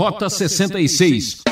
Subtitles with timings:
[0.00, 1.42] Rota 66.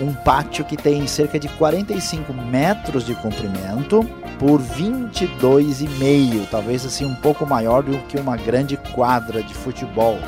[0.00, 4.08] Um pátio que tem cerca de 45 metros de comprimento
[4.38, 10.20] por 22,5, talvez assim um pouco maior do que uma grande quadra de futebol.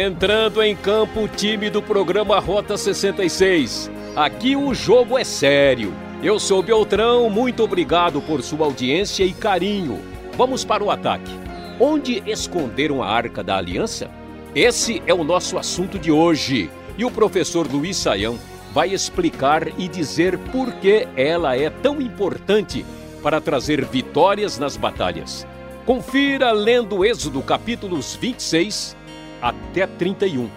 [0.00, 3.90] Entrando em campo o time do programa Rota 66.
[4.14, 5.92] Aqui o jogo é sério.
[6.22, 10.00] Eu sou Beltrão, muito obrigado por sua audiência e carinho.
[10.36, 11.32] Vamos para o ataque.
[11.80, 14.08] Onde esconderam a Arca da Aliança?
[14.54, 16.70] Esse é o nosso assunto de hoje.
[16.96, 18.38] E o professor Luiz Saião
[18.72, 22.86] vai explicar e dizer por que ela é tão importante
[23.20, 25.44] para trazer vitórias nas batalhas.
[25.84, 28.96] Confira lendo Êxodo capítulos 26
[29.40, 30.48] até 31.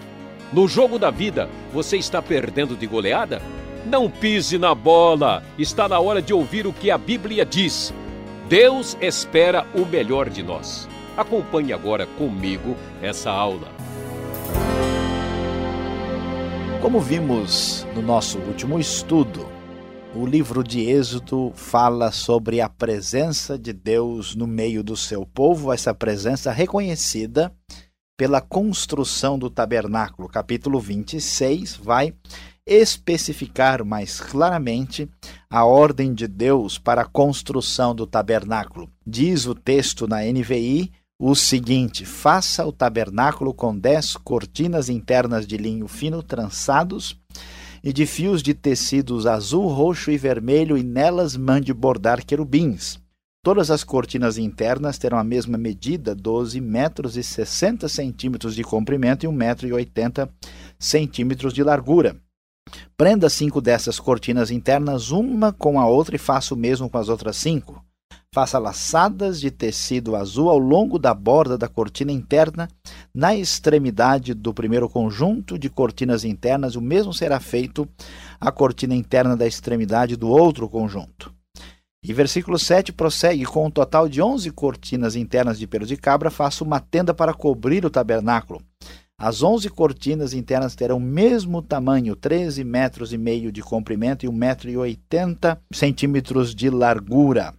[0.52, 3.40] No jogo da vida, você está perdendo de goleada?
[3.86, 5.42] Não pise na bola.
[5.58, 7.92] Está na hora de ouvir o que a Bíblia diz.
[8.48, 10.88] Deus espera o melhor de nós.
[11.16, 13.68] Acompanhe agora comigo essa aula.
[16.82, 19.48] Como vimos no nosso último estudo,
[20.14, 25.72] o livro de Êxodo fala sobre a presença de Deus no meio do seu povo,
[25.72, 27.50] essa presença reconhecida
[28.16, 30.28] pela construção do tabernáculo.
[30.28, 32.14] Capítulo 26 vai
[32.66, 35.08] especificar mais claramente
[35.50, 38.88] a ordem de Deus para a construção do tabernáculo.
[39.06, 45.56] Diz o texto na NVI o seguinte: faça o tabernáculo com dez cortinas internas de
[45.56, 47.16] linho fino trançados
[47.82, 53.01] e de fios de tecidos azul, roxo e vermelho, e nelas mande bordar querubins.
[53.44, 59.24] Todas as cortinas internas terão a mesma medida, 12 metros e 60 centímetros de comprimento
[59.24, 60.30] e 1 metro e 80
[60.78, 62.16] centímetros de largura.
[62.96, 67.08] Prenda cinco dessas cortinas internas uma com a outra e faça o mesmo com as
[67.08, 67.84] outras cinco.
[68.32, 72.68] Faça laçadas de tecido azul ao longo da borda da cortina interna.
[73.12, 77.88] Na extremidade do primeiro conjunto de cortinas internas, o mesmo será feito
[78.40, 81.31] à cortina interna da extremidade do outro conjunto.
[82.04, 86.30] E versículo 7 prossegue: Com um total de 11 cortinas internas de pelo de cabra,
[86.30, 88.60] faça uma tenda para cobrir o tabernáculo.
[89.16, 94.28] As 11 cortinas internas terão o mesmo tamanho, 13 metros e meio de comprimento e
[94.28, 97.54] 1 metro e 80 centímetros de largura.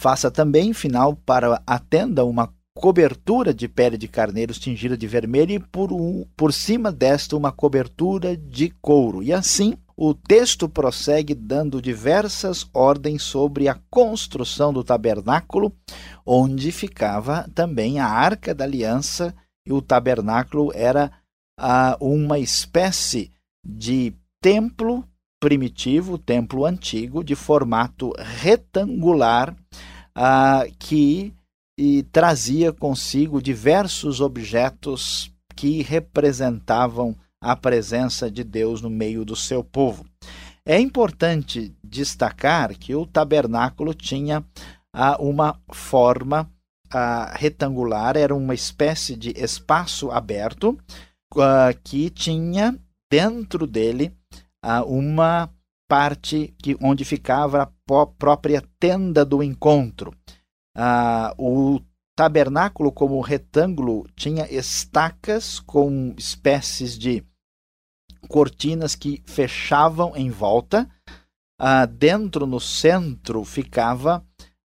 [0.00, 5.52] Faça também, final, para a tenda uma cobertura de pele de carneiros tingida de vermelho
[5.52, 9.22] e por, um, por cima desta uma cobertura de couro.
[9.22, 15.72] E assim o texto prossegue dando diversas ordens sobre a construção do tabernáculo,
[16.24, 19.34] onde ficava também a arca da aliança,
[19.66, 21.12] e o tabernáculo era
[21.58, 23.30] ah, uma espécie
[23.64, 25.06] de templo
[25.40, 29.56] primitivo, templo antigo, de formato retangular,
[30.14, 31.34] ah, que
[32.12, 40.06] trazia consigo diversos objetos que representavam a presença de Deus no meio do seu povo.
[40.64, 44.44] É importante destacar que o tabernáculo tinha
[44.94, 46.48] ah, uma forma
[46.88, 50.78] ah, retangular, era uma espécie de espaço aberto
[51.36, 52.78] ah, que tinha
[53.10, 54.16] dentro dele
[54.62, 55.50] ah, uma
[55.88, 60.14] parte que, onde ficava a própria tenda do encontro.
[60.76, 61.80] Ah, o
[62.16, 67.24] tabernáculo, como retângulo, tinha estacas com espécies de
[68.28, 70.88] cortinas que fechavam em volta.
[71.58, 74.24] Ah, dentro, no centro, ficava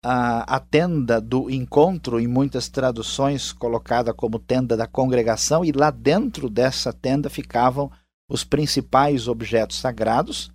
[0.05, 5.91] a, a tenda do encontro, em muitas traduções colocada como tenda da congregação, e lá
[5.91, 7.91] dentro dessa tenda ficavam
[8.28, 10.50] os principais objetos sagrados.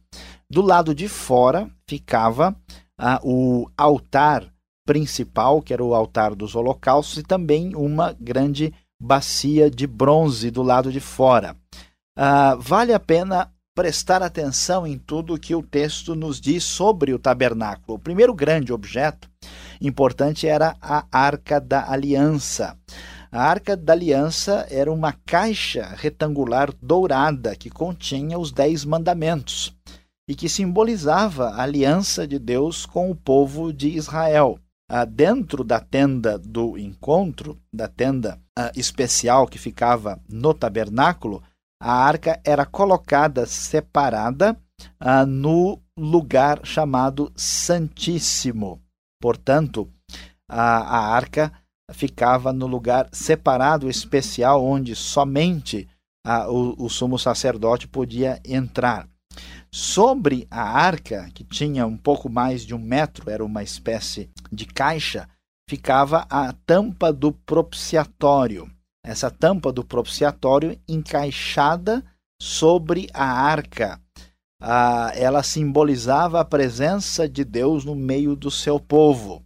[0.49, 2.55] Do lado de fora ficava
[2.97, 4.51] ah, o altar
[4.85, 10.61] principal, que era o altar dos holocaustos, e também uma grande bacia de bronze do
[10.61, 11.55] lado de fora.
[12.19, 17.17] Uh, vale a pena prestar atenção em tudo que o texto nos diz sobre o
[17.17, 17.97] tabernáculo.
[17.97, 19.29] O primeiro grande objeto
[19.79, 22.77] importante era a Arca da Aliança.
[23.31, 29.73] A Arca da Aliança era uma caixa retangular dourada que continha os Dez Mandamentos
[30.27, 34.59] e que simbolizava a aliança de Deus com o povo de Israel.
[34.91, 41.41] Ah, dentro da tenda do encontro, da tenda ah, especial que ficava no tabernáculo,
[41.81, 44.59] a arca era colocada separada
[44.99, 48.81] ah, no lugar chamado Santíssimo.
[49.21, 49.89] Portanto,
[50.47, 51.51] a, a arca
[51.91, 55.87] ficava no lugar separado especial onde somente
[56.25, 59.07] a, o, o sumo sacerdote podia entrar.
[59.71, 64.65] Sobre a arca, que tinha um pouco mais de um metro, era uma espécie de
[64.65, 65.29] caixa,
[65.69, 68.69] ficava a tampa do propiciatório.
[69.09, 72.05] Essa tampa do propiciatório encaixada
[72.39, 73.99] sobre a arca.
[74.61, 79.43] Ah, ela simbolizava a presença de Deus no meio do seu povo.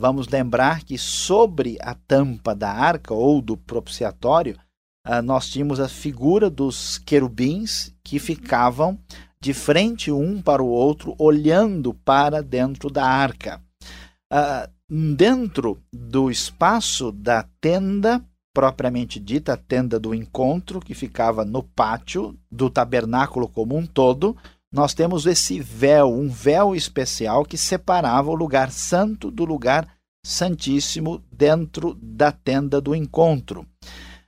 [0.00, 4.56] Vamos lembrar que sobre a tampa da arca ou do propiciatório,
[5.04, 8.96] ah, nós tínhamos a figura dos querubins que ficavam
[9.42, 13.60] de frente um para o outro, olhando para dentro da arca.
[14.32, 21.62] Ah, dentro do espaço da tenda, propriamente dita, a tenda do encontro, que ficava no
[21.62, 24.36] pátio do tabernáculo como um todo,
[24.72, 29.86] nós temos esse véu, um véu especial que separava o lugar santo do lugar
[30.24, 33.66] santíssimo dentro da tenda do encontro.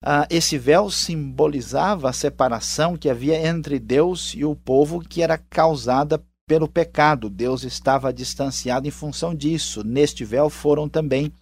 [0.03, 5.39] Ah, esse véu simbolizava a separação que havia entre Deus e o povo que era
[5.39, 7.29] causada pelo pecado.
[7.29, 9.83] Deus estava distanciado em função disso.
[9.85, 11.33] Neste véu foram também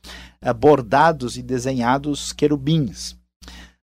[0.41, 3.17] ah, bordados e desenhados querubins.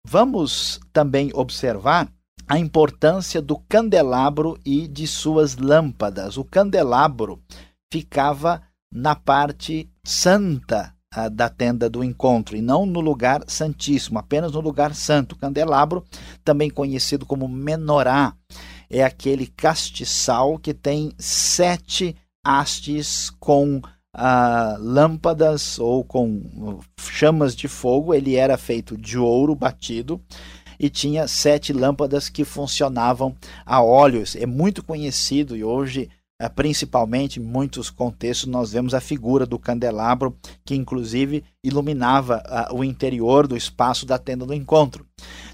[0.05, 2.07] Vamos também observar
[2.47, 6.37] a importância do candelabro e de suas lâmpadas.
[6.37, 7.41] O candelabro
[7.91, 8.61] ficava
[8.93, 14.59] na parte santa ah, da tenda do encontro e não no lugar santíssimo, apenas no
[14.59, 15.33] lugar santo.
[15.33, 16.03] O candelabro,
[16.43, 18.35] também conhecido como menorá,
[18.89, 22.15] é aquele castiçal que tem sete
[22.45, 23.81] hastes com
[24.13, 28.13] ah, lâmpadas ou com chamas de fogo.
[28.13, 30.21] Ele era feito de ouro batido
[30.79, 33.35] e tinha sete lâmpadas que funcionavam
[33.65, 34.35] a óleos.
[34.35, 36.09] É muito conhecido e hoje,
[36.39, 40.35] eh, principalmente em muitos contextos, nós vemos a figura do candelabro
[40.65, 45.05] que, inclusive, iluminava ah, o interior do espaço da tenda do encontro.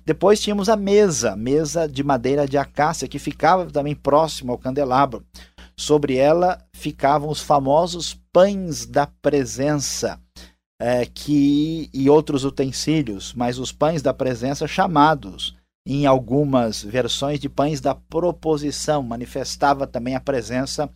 [0.05, 5.25] Depois tínhamos a mesa, mesa de madeira de acácia, que ficava também próximo ao candelabro.
[5.77, 10.19] Sobre ela ficavam os famosos pães da presença
[10.79, 15.55] é, que e outros utensílios, mas os pães da presença chamados
[15.85, 20.89] em algumas versões de pães da proposição, manifestava também a presença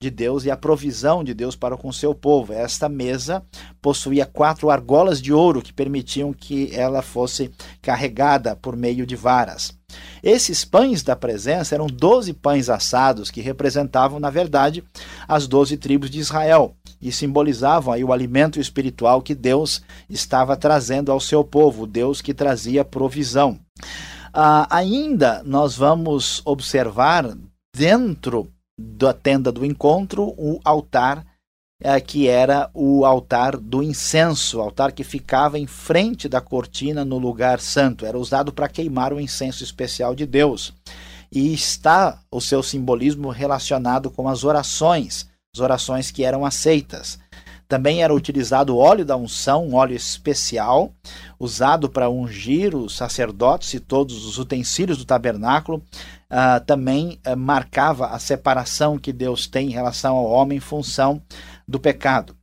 [0.00, 2.52] de Deus e a provisão de Deus para com seu povo.
[2.52, 3.42] Esta mesa
[3.82, 7.50] possuía quatro argolas de ouro que permitiam que ela fosse
[7.82, 9.76] carregada por meio de varas.
[10.22, 14.84] Esses pães da presença eram doze pães assados que representavam, na verdade,
[15.26, 21.10] as doze tribos de Israel e simbolizavam aí o alimento espiritual que Deus estava trazendo
[21.10, 23.58] ao seu povo, Deus que trazia provisão.
[24.32, 27.36] Ah, ainda nós vamos observar
[27.74, 28.48] dentro
[28.78, 31.26] da tenda do encontro o altar
[31.80, 37.18] é, que era o altar do incenso, altar que ficava em frente da cortina no
[37.18, 38.04] lugar santo.
[38.04, 40.72] Era usado para queimar o incenso especial de Deus.
[41.30, 47.18] E está o seu simbolismo relacionado com as orações, as orações que eram aceitas.
[47.68, 50.90] Também era utilizado óleo da unção, um óleo especial,
[51.38, 55.82] usado para ungir os sacerdotes e todos os utensílios do tabernáculo.
[56.30, 61.20] Uh, também uh, marcava a separação que Deus tem em relação ao homem em função
[61.66, 62.34] do pecado.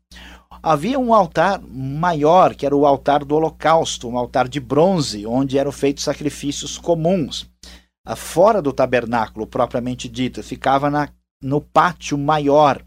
[0.61, 5.57] Havia um altar maior, que era o altar do holocausto, um altar de bronze, onde
[5.57, 7.49] eram feitos sacrifícios comuns.
[8.07, 11.09] Uh, fora do tabernáculo, propriamente dito, ficava na,
[11.41, 12.79] no pátio maior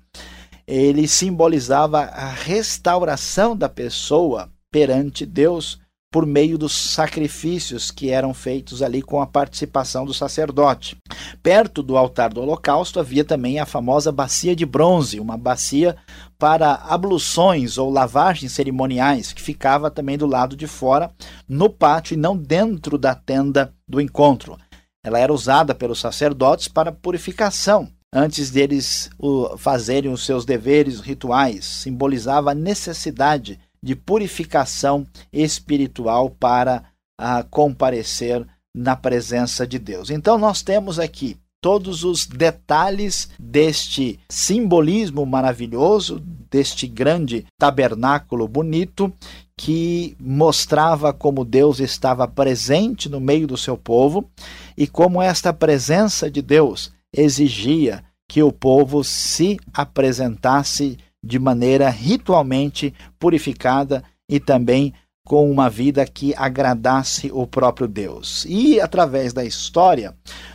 [0.69, 5.81] ele simbolizava a restauração da pessoa perante Deus
[6.13, 10.97] por meio dos sacrifícios que eram feitos ali com a participação do sacerdote.
[11.43, 15.97] Perto do altar do holocausto havia também a famosa bacia de bronze, uma bacia
[16.39, 21.11] para abluções ou lavagens cerimoniais, que ficava também do lado de fora,
[21.49, 24.59] no pátio e não dentro da tenda do encontro.
[25.03, 29.11] Ela era usada pelos sacerdotes para purificação antes deles
[29.59, 36.85] fazerem os seus deveres rituais, simbolizava a necessidade de purificação espiritual para
[37.19, 40.11] a comparecer na presença de Deus.
[40.11, 49.13] Então nós temos aqui todos os detalhes deste simbolismo maravilhoso, deste grande tabernáculo bonito
[49.57, 54.31] que mostrava como Deus estava presente no meio do seu povo
[54.77, 62.95] e como esta presença de Deus exigia que o povo se apresentasse de maneira ritualmente
[63.19, 64.93] purificada e também
[65.25, 68.47] com uma vida que agradasse o próprio Deus.
[68.49, 70.15] E através da história,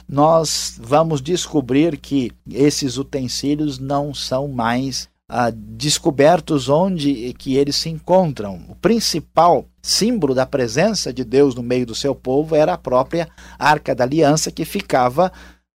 [0.10, 7.89] nós vamos descobrir que esses utensílios não são mais ah, descobertos onde que eles se
[7.89, 8.65] encontram.
[8.67, 13.27] O principal símbolo da presença de Deus no meio do seu povo era a própria
[13.60, 15.31] Arca da Aliança que ficava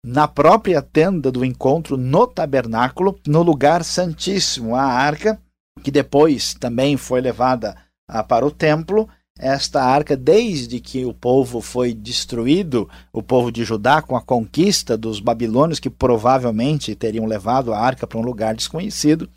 [0.06, 5.40] na própria tenda do encontro no tabernáculo, no lugar santíssimo, a arca
[5.84, 7.76] que depois também foi levada
[8.08, 9.08] ah, para o templo.
[9.40, 14.98] Esta arca, desde que o povo foi destruído, o povo de Judá, com a conquista
[14.98, 19.30] dos babilônios, que provavelmente teriam levado a arca para um lugar desconhecido,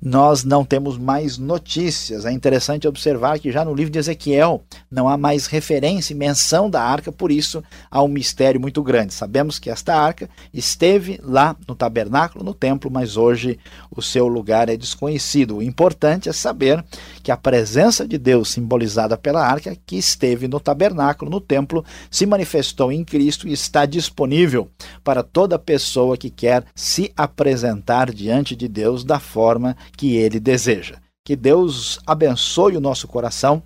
[0.00, 2.24] nós não temos mais notícias.
[2.24, 6.68] É interessante observar que já no livro de Ezequiel não há mais referência e menção
[6.68, 9.14] da arca, por isso há um mistério muito grande.
[9.14, 13.58] Sabemos que esta arca esteve lá no tabernáculo, no templo, mas hoje
[13.90, 15.56] o seu lugar é desconhecido.
[15.56, 16.84] O importante é saber
[17.22, 22.26] que a presença de Deus, simbolizada pela arca, que esteve no tabernáculo, no templo, se
[22.26, 24.68] manifestou em Cristo e está disponível
[25.02, 30.96] para toda pessoa que quer se apresentar diante de Deus da forma que ele deseja.
[31.24, 33.62] Que Deus abençoe o nosso coração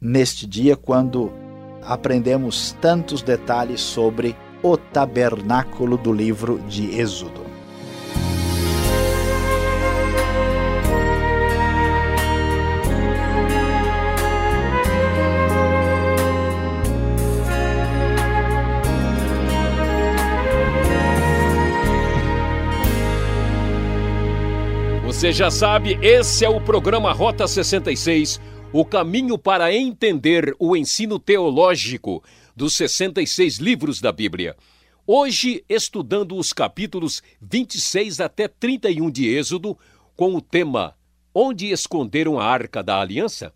[0.00, 1.32] neste dia quando
[1.82, 7.49] aprendemos tantos detalhes sobre o tabernáculo do livro de Êxodo.
[25.20, 28.40] Você já sabe, esse é o programa Rota 66,
[28.72, 32.24] o caminho para entender o ensino teológico
[32.56, 34.56] dos 66 livros da Bíblia.
[35.06, 39.76] Hoje, estudando os capítulos 26 até 31 de Êxodo,
[40.16, 40.94] com o tema
[41.34, 43.52] Onde esconderam a Arca da Aliança?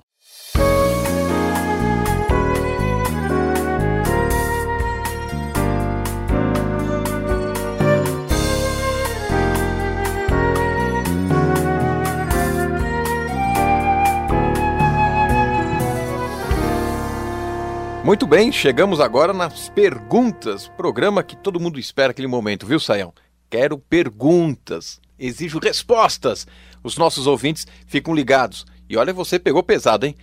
[18.12, 20.68] Muito bem, chegamos agora nas perguntas.
[20.76, 23.10] Programa que todo mundo espera aquele momento, viu, Saião?
[23.48, 26.46] Quero perguntas, exijo respostas.
[26.84, 28.66] Os nossos ouvintes ficam ligados.
[28.86, 30.14] E olha, você pegou pesado, hein?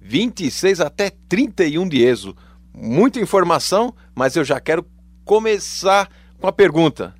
[0.00, 2.34] 26 até 31 de ESO.
[2.74, 4.84] Muita informação, mas eu já quero
[5.24, 6.10] começar
[6.40, 7.14] com a pergunta.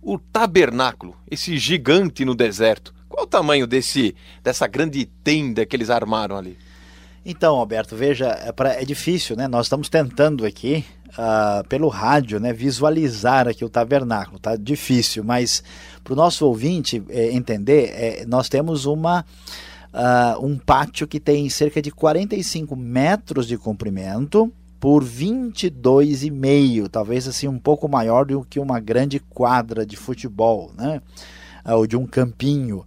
[0.00, 5.90] O tabernáculo, esse gigante no deserto, qual o tamanho desse dessa grande tenda que eles
[5.90, 6.56] armaram ali?
[7.24, 9.46] Então, Alberto, veja, é, pra, é difícil, né?
[9.46, 14.38] Nós estamos tentando aqui, uh, pelo rádio, né, visualizar aqui o tabernáculo.
[14.38, 15.62] Tá difícil, mas
[16.02, 19.24] para o nosso ouvinte é, entender, é, nós temos uma,
[19.92, 27.46] uh, um pátio que tem cerca de 45 metros de comprimento por 22,5, talvez assim
[27.46, 31.02] um pouco maior do que uma grande quadra de futebol, né?
[31.66, 32.82] Uh, ou de um campinho.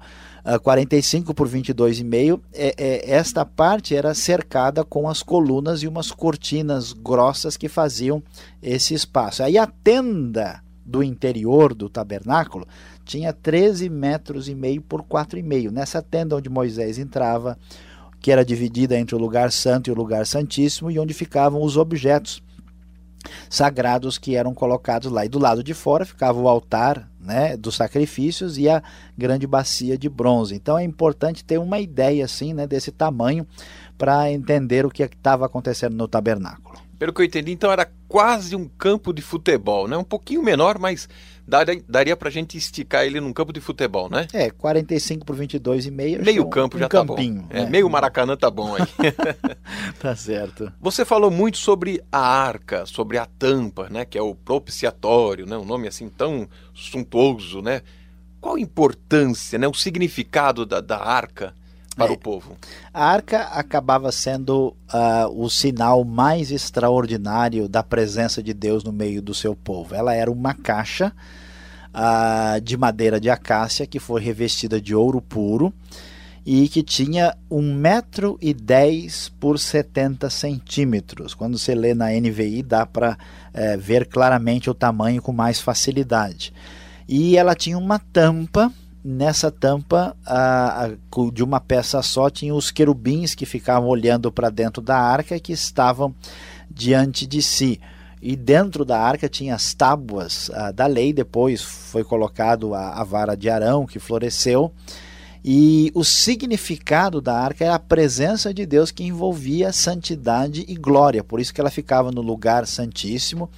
[0.61, 6.11] 45 ah, por 22,5, é, é, esta parte era cercada com as colunas e umas
[6.11, 8.21] cortinas grossas que faziam
[8.61, 9.41] esse espaço.
[9.41, 12.67] Aí a tenda do interior do tabernáculo
[13.05, 15.71] tinha 13 metros e meio por 4,5.
[15.71, 17.57] Nessa tenda onde Moisés entrava,
[18.19, 21.77] que era dividida entre o lugar santo e o lugar santíssimo, e onde ficavam os
[21.77, 22.43] objetos
[23.49, 25.25] sagrados que eram colocados lá.
[25.25, 28.83] E do lado de fora ficava o altar né, dos sacrifícios e a
[29.17, 30.55] grande bacia de bronze.
[30.55, 33.47] Então é importante ter uma ideia assim, né, desse tamanho
[33.97, 36.77] para entender o que estava acontecendo no tabernáculo.
[36.99, 39.97] Pelo que eu entendi, então era quase um campo de futebol, né?
[39.97, 41.09] Um pouquinho menor, mas
[41.47, 44.27] daria, daria pra gente esticar ele num campo de futebol, né?
[44.33, 46.23] É, 45 por 22 e meio.
[46.23, 47.47] Meio campo um, já um tá campinho, bom.
[47.49, 47.69] É, né?
[47.69, 48.83] meio Maracanã tá bom aí.
[49.99, 50.71] tá certo.
[50.79, 54.05] Você falou muito sobre a arca, sobre a tampa, né?
[54.05, 55.57] Que é o propiciatório, né?
[55.57, 57.81] Um nome assim tão suntuoso, né?
[58.39, 59.67] Qual a importância, né?
[59.67, 61.53] O significado da, da arca
[61.95, 62.57] para é, o povo.
[62.93, 69.21] A arca acabava sendo uh, o sinal mais extraordinário da presença de Deus no meio
[69.21, 69.93] do seu povo.
[69.95, 71.13] Ela era uma caixa
[71.93, 75.73] uh, de madeira de acácia que foi revestida de ouro puro
[76.45, 81.33] e que tinha 1,10 metro e dez por 70 centímetros.
[81.33, 83.17] Quando você lê na NVI dá para
[83.53, 86.53] é, ver claramente o tamanho com mais facilidade.
[87.07, 88.71] E ela tinha uma tampa
[89.03, 90.89] nessa tampa a, a,
[91.33, 95.51] de uma peça só tinha os querubins que ficavam olhando para dentro da arca que
[95.51, 96.15] estavam
[96.69, 97.79] diante de si.
[98.21, 103.35] E dentro da arca tinha as tábuas a, da lei, depois foi colocado a, vara
[103.35, 104.71] de Arão que floresceu.
[105.45, 111.21] E o significado da arca era a presença de Deus que envolvia santidade e glória.
[111.21, 113.49] Por isso que ela ficava no lugar santíssimo.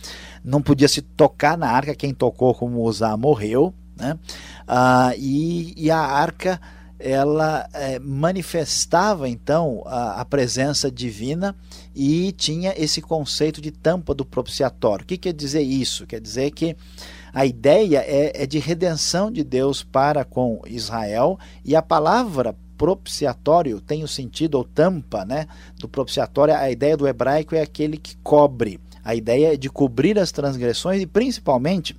[0.43, 1.93] Não podia se tocar na arca.
[1.93, 3.71] Quem tocou como usar morreu.
[3.95, 4.17] Né?
[4.67, 6.59] Ah, e, e a arca
[6.97, 11.55] ela é, manifestava então a, a, presença divina
[11.93, 15.03] e tinha esse conceito de tampa do propiciatório.
[15.03, 16.07] O que quer dizer isso?
[16.07, 16.75] Quer dizer que
[17.33, 23.81] a ideia é, é de redenção de Deus para com Israel e a palavra propiciatório
[23.81, 25.47] tem o sentido ou tampa, né,
[25.77, 26.55] do propiciatório.
[26.55, 28.79] A ideia do hebraico é aquele que cobre.
[29.03, 31.95] A ideia é de cobrir as transgressões e principalmente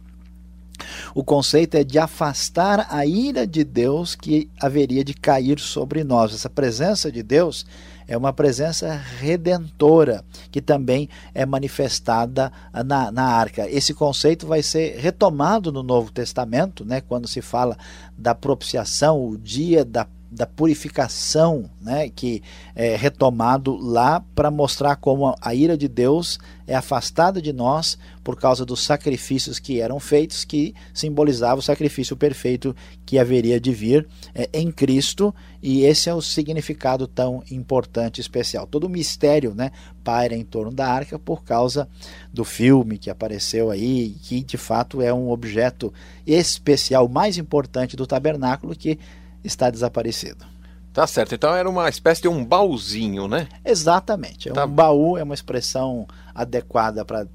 [1.14, 6.34] o conceito é de afastar a ira de Deus que haveria de cair sobre nós.
[6.34, 7.66] Essa presença de Deus
[8.08, 12.52] é uma presença redentora que também é manifestada
[12.84, 13.68] na, na arca.
[13.68, 17.76] Esse conceito vai ser retomado no Novo Testamento, né, quando se fala
[18.16, 22.42] da propiciação, o dia da da purificação, né, que
[22.74, 28.38] é retomado lá para mostrar como a ira de Deus é afastada de nós por
[28.38, 32.76] causa dos sacrifícios que eram feitos, que simbolizava o sacrifício perfeito
[33.06, 38.66] que haveria de vir é, em Cristo, e esse é o significado tão importante especial.
[38.66, 39.70] Todo o mistério, né,
[40.04, 41.88] paira em torno da arca por causa
[42.30, 45.94] do filme que apareceu aí, que de fato é um objeto
[46.26, 48.98] especial, mais importante do tabernáculo que
[49.46, 50.44] está desaparecido.
[50.92, 51.34] Tá certo.
[51.34, 53.48] Então era uma espécie de um baúzinho, né?
[53.64, 54.50] Exatamente.
[54.50, 54.64] Tá.
[54.64, 57.26] Um baú é uma expressão adequada para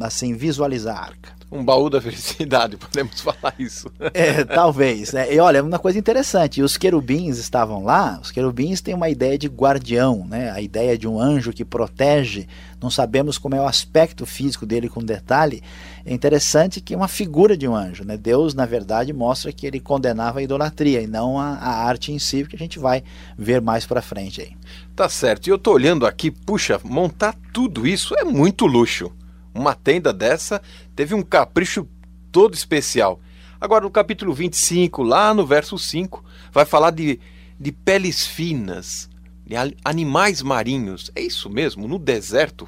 [0.00, 1.39] assim visualizar a arca.
[1.52, 3.90] Um baú da felicidade, podemos falar isso.
[4.14, 5.12] É, talvez.
[5.12, 5.34] Né?
[5.34, 9.48] E olha, uma coisa interessante, os querubins estavam lá, os querubins têm uma ideia de
[9.48, 10.50] guardião, né?
[10.52, 12.46] a ideia de um anjo que protege,
[12.80, 15.60] não sabemos como é o aspecto físico dele com detalhe,
[16.06, 18.04] é interessante que é uma figura de um anjo.
[18.04, 18.16] Né?
[18.16, 22.18] Deus, na verdade, mostra que ele condenava a idolatria e não a, a arte em
[22.18, 23.02] si, que a gente vai
[23.36, 24.52] ver mais para frente aí.
[24.94, 25.48] Tá certo.
[25.48, 29.12] E eu tô olhando aqui, puxa, montar tudo isso é muito luxo
[29.54, 30.60] uma tenda dessa
[30.94, 31.86] teve um capricho
[32.30, 33.20] todo especial.
[33.60, 37.20] Agora, no capítulo 25, lá no verso 5, vai falar de,
[37.58, 39.08] de peles finas,
[39.44, 41.10] de animais marinhos.
[41.14, 41.86] É isso mesmo?
[41.86, 42.66] No deserto?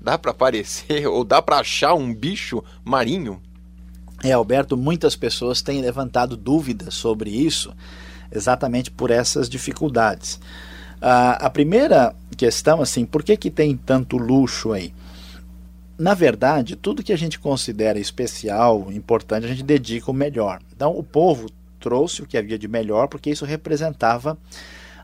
[0.00, 3.40] Dá para aparecer ou dá para achar um bicho marinho?
[4.22, 7.74] É, Alberto, muitas pessoas têm levantado dúvidas sobre isso,
[8.30, 10.36] exatamente por essas dificuldades.
[10.96, 14.94] Uh, a primeira questão, assim, por que, que tem tanto luxo aí?
[15.98, 20.60] Na verdade, tudo que a gente considera especial, importante, a gente dedica o melhor.
[20.74, 24.38] Então, o povo trouxe o que havia de melhor, porque isso representava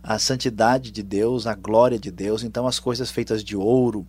[0.03, 2.43] a santidade de Deus, a glória de Deus.
[2.43, 4.07] Então, as coisas feitas de ouro,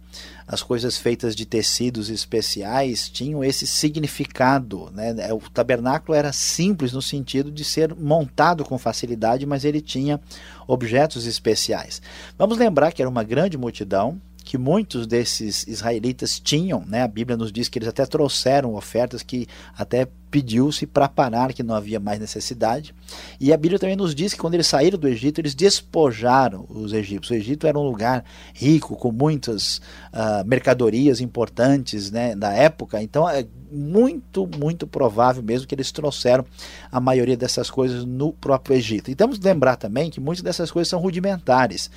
[0.48, 4.90] as coisas feitas de tecidos especiais tinham esse significado.
[4.94, 5.14] Né?
[5.34, 10.20] O tabernáculo era simples no sentido de ser montado com facilidade, mas ele tinha
[10.66, 12.02] objetos especiais.
[12.38, 17.04] Vamos lembrar que era uma grande multidão, que muitos desses israelitas tinham, né?
[17.04, 21.62] A Bíblia nos diz que eles até trouxeram ofertas que até pediu-se para parar que
[21.62, 22.96] não havia mais necessidade.
[23.40, 26.94] E a Bíblia também nos diz que quando eles saíram do Egito, eles despojaram os
[26.94, 27.32] egípcios.
[27.32, 29.80] O Egito era um lugar rico, com muitas
[30.14, 33.04] uh, mercadorias importantes né, da época.
[33.04, 36.46] Então é muito, muito provável mesmo que eles trouxeram
[36.90, 39.12] a maioria dessas coisas no próprio Egito.
[39.12, 41.92] E temos que lembrar também que muitas dessas coisas são rudimentares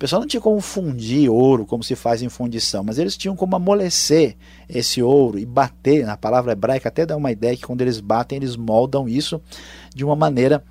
[0.00, 3.54] pessoal não tinha como fundir ouro como se faz em fundição, mas eles tinham como
[3.54, 4.34] amolecer
[4.66, 8.36] esse ouro e bater, na palavra hebraica até dá uma ideia que quando eles batem,
[8.36, 9.40] eles moldam isso
[9.94, 10.62] de uma maneira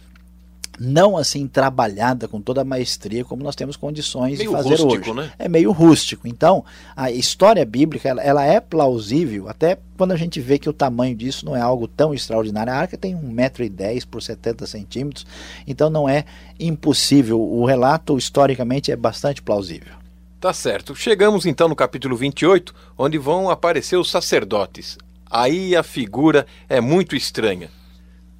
[0.79, 5.11] não assim trabalhada com toda a maestria como nós temos condições meio de fazer rústico,
[5.11, 5.13] hoje.
[5.13, 5.31] Né?
[5.37, 6.27] É meio rústico.
[6.27, 6.63] Então,
[6.95, 11.15] a história bíblica ela, ela, é plausível, até quando a gente vê que o tamanho
[11.15, 12.71] disso não é algo tão extraordinário.
[12.71, 15.27] A arca tem 1,10m por 70 centímetros,
[15.67, 16.23] então não é
[16.57, 17.41] impossível.
[17.41, 19.93] O relato historicamente é bastante plausível.
[20.39, 20.95] Tá certo.
[20.95, 24.97] Chegamos então no capítulo 28, onde vão aparecer os sacerdotes.
[25.29, 27.69] Aí a figura é muito estranha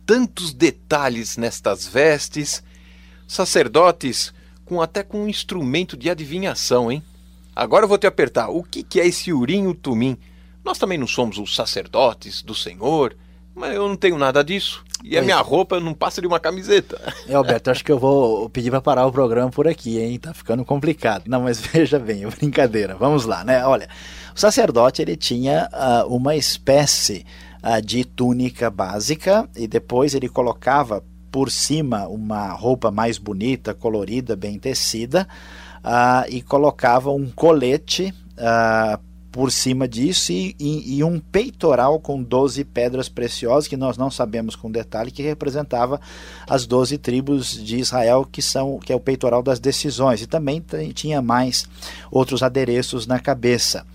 [0.10, 2.64] tantos detalhes nestas vestes,
[3.28, 4.34] sacerdotes
[4.66, 7.04] com até com um instrumento de adivinhação, hein?
[7.56, 8.50] Agora eu vou te apertar.
[8.50, 10.18] O que, que é esse urim tumim?
[10.66, 13.16] Nós também não somos os sacerdotes do Senhor,
[13.54, 14.84] mas eu não tenho nada disso.
[15.04, 17.00] E a minha roupa não passa de uma camiseta.
[17.28, 20.18] É, Alberto, acho que eu vou pedir para parar o programa por aqui, hein?
[20.18, 21.26] Tá ficando complicado.
[21.28, 22.96] Não, mas veja bem, é brincadeira.
[22.96, 23.64] Vamos lá, né?
[23.64, 23.88] Olha,
[24.40, 27.26] o sacerdote ele tinha uh, uma espécie
[27.62, 34.38] uh, de túnica básica e depois ele colocava por cima uma roupa mais bonita, colorida,
[34.38, 35.28] bem tecida
[35.84, 38.14] uh, e colocava um colete
[39.30, 44.10] por cima disso e, e, e, um peitoral com 12 pedras preciosas, que nós não
[44.10, 46.00] sabemos com detalhe, que representava
[46.48, 50.64] as 12 tribos de Israel, que são que é o peitoral das decisões, e também
[50.94, 51.68] tinha mais
[52.10, 53.86] outros adereços na cabeça.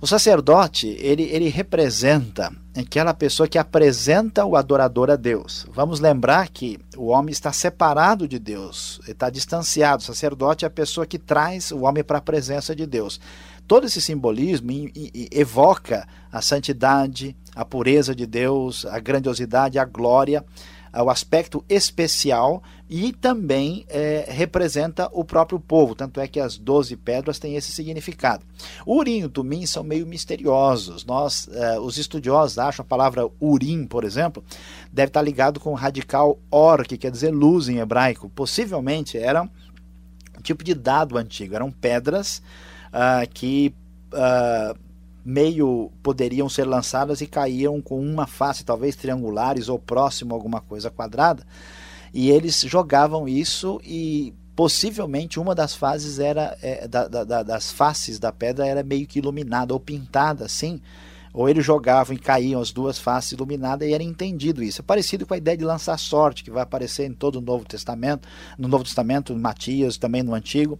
[0.00, 5.66] O sacerdote, ele, ele representa aquela pessoa que apresenta o adorador a Deus.
[5.72, 10.02] Vamos lembrar que o homem está separado de Deus, está distanciado.
[10.02, 13.18] O sacerdote é a pessoa que traz o homem para a presença de Deus
[13.66, 14.70] todo esse simbolismo
[15.30, 20.44] evoca a santidade, a pureza de Deus, a grandiosidade, a glória,
[21.02, 26.96] o aspecto especial e também é, representa o próprio povo, tanto é que as doze
[26.96, 28.44] pedras têm esse significado.
[28.86, 31.04] Urim e Tumim são meio misteriosos.
[31.04, 34.42] Nós, é, os estudiosos acham a palavra Urim, por exemplo,
[34.92, 38.28] deve estar ligado com o radical or, que quer dizer luz em hebraico.
[38.28, 42.40] Possivelmente era um tipo de dado antigo, eram pedras
[42.88, 43.74] uh, que
[44.12, 44.85] uh,
[45.26, 50.60] meio poderiam ser lançadas e caíam com uma face, talvez triangulares ou próximo a alguma
[50.60, 51.44] coisa quadrada.
[52.14, 58.18] E eles jogavam isso e possivelmente uma das fases era é, da, da, das faces
[58.20, 60.80] da pedra era meio que iluminada ou pintada assim
[61.36, 64.80] ou eles jogavam e caíam as duas faces iluminadas e era entendido isso.
[64.80, 67.62] É parecido com a ideia de lançar sorte, que vai aparecer em todo o Novo
[67.66, 70.78] Testamento, no Novo Testamento, em Matias, também no Antigo.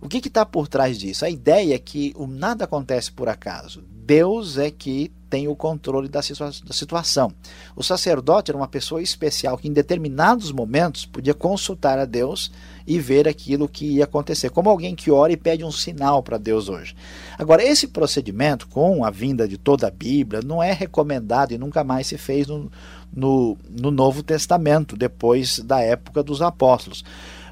[0.00, 1.24] O que está por trás disso?
[1.24, 3.82] A ideia é que o nada acontece por acaso.
[4.08, 7.30] Deus é que tem o controle da, situa da situação.
[7.76, 12.50] O sacerdote era uma pessoa especial que, em determinados momentos, podia consultar a Deus
[12.86, 16.38] e ver aquilo que ia acontecer, como alguém que ora e pede um sinal para
[16.38, 16.96] Deus hoje.
[17.38, 21.84] Agora, esse procedimento, com a vinda de toda a Bíblia, não é recomendado e nunca
[21.84, 22.72] mais se fez no,
[23.14, 27.04] no, no Novo Testamento, depois da época dos apóstolos.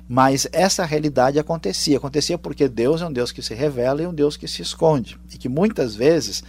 [0.09, 1.97] Mas essa realidade acontecia.
[1.97, 5.19] Acontecia porque Deus é um Deus que se revela e um Deus que se esconde.
[5.33, 6.45] E que muitas vezes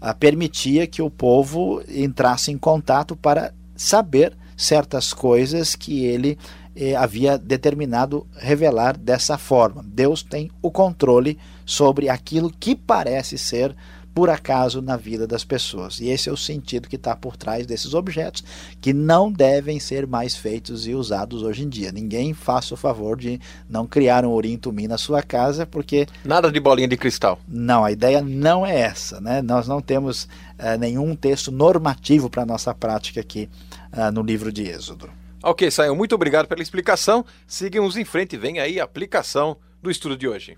[0.00, 6.38] ah, permitia que o povo entrasse em contato para saber certas coisas que ele
[6.74, 9.84] eh, havia determinado revelar dessa forma.
[9.86, 13.74] Deus tem o controle sobre aquilo que parece ser
[14.14, 16.00] por acaso na vida das pessoas.
[16.00, 18.44] E esse é o sentido que está por trás desses objetos,
[18.80, 21.92] que não devem ser mais feitos e usados hoje em dia.
[21.92, 26.06] Ninguém faça o favor de não criar um urim tumim na sua casa, porque.
[26.24, 27.38] Nada de bolinha de cristal.
[27.48, 29.20] Não, a ideia não é essa.
[29.20, 29.42] Né?
[29.42, 33.48] Nós não temos uh, nenhum texto normativo para a nossa prática aqui
[33.92, 35.08] uh, no livro de Êxodo.
[35.42, 37.24] Ok, Saião, muito obrigado pela explicação.
[37.46, 40.56] Seguimos em frente, vem aí a aplicação do estudo de hoje.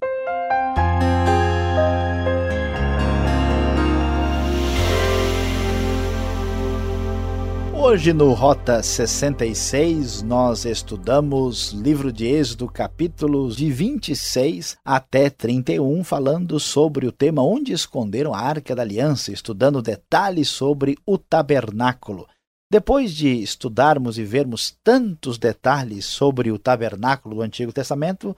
[7.87, 16.59] Hoje no Rota 66 nós estudamos livro de Êxodo, capítulos de 26 até 31, falando
[16.59, 22.27] sobre o tema onde esconderam a Arca da Aliança, estudando detalhes sobre o tabernáculo.
[22.73, 28.35] Depois de estudarmos e vermos tantos detalhes sobre o tabernáculo do Antigo Testamento,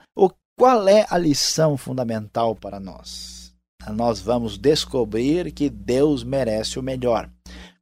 [0.59, 3.55] qual é a lição fundamental para nós?
[3.93, 7.29] Nós vamos descobrir que Deus merece o melhor.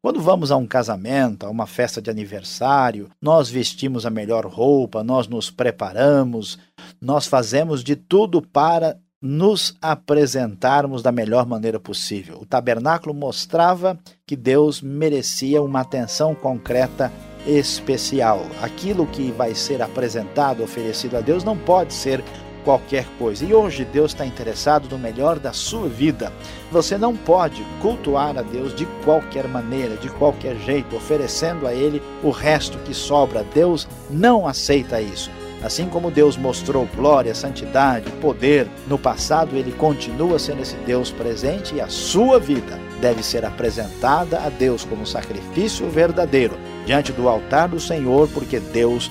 [0.06, 5.04] Quando vamos a um casamento, a uma festa de aniversário, nós vestimos a melhor roupa,
[5.04, 6.60] nós nos preparamos,
[7.02, 12.38] nós fazemos de tudo para nos apresentarmos da melhor maneira possível.
[12.40, 17.12] O tabernáculo mostrava que Deus merecia uma atenção concreta
[17.48, 18.46] especial.
[18.62, 22.24] Aquilo que vai ser apresentado, oferecido a Deus, não pode ser
[22.66, 23.46] qualquer coisa.
[23.46, 26.34] E hoje Deus está interessado no melhor da sua vida.
[26.72, 32.02] Você não pode cultuar a Deus de qualquer maneira, de qualquer jeito, oferecendo a Ele
[32.24, 33.46] o resto que sobra.
[33.54, 35.30] Deus não aceita isso.
[35.64, 41.76] Assim como Deus mostrou glória, santidade, poder no passado, ele continua sendo esse Deus presente
[41.76, 47.68] e a sua vida deve ser apresentada a Deus como sacrifício verdadeiro diante do altar
[47.68, 49.10] do Senhor, porque Deus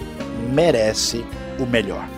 [0.53, 1.25] merece
[1.59, 2.14] o melhor.